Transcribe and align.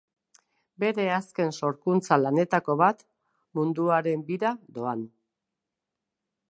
Bere 0.83 1.03
azken 1.17 1.53
sorkuntza 1.67 2.17
lanetako 2.21 2.77
bat 2.81 3.05
Munduaren 3.59 4.27
bira, 4.33 4.55
doan! 4.79 5.07